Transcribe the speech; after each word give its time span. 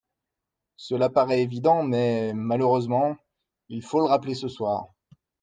Cela 0.77 1.09
paraît 1.11 1.43
évident 1.43 1.83
mais, 1.83 2.33
malheureusement, 2.33 3.17
il 3.69 3.83
faut 3.83 3.99
le 3.99 4.05
rappeler 4.07 4.33
ce 4.33 4.47
soir. 4.47 4.87